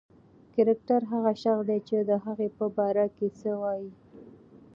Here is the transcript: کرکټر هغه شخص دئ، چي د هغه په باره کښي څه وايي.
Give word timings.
کرکټر 0.53 1.01
هغه 1.11 1.31
شخص 1.43 1.63
دئ، 1.69 1.79
چي 1.87 1.97
د 2.09 2.11
هغه 2.25 2.45
په 2.57 2.65
باره 2.77 3.05
کښي 3.15 3.29
څه 3.39 3.49
وايي. 3.61 3.89